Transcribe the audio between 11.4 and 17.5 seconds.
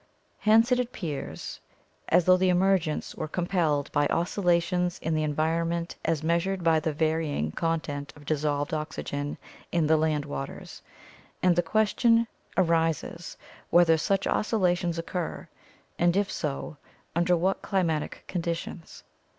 and the question arises whether such oscillations occur and, if so, under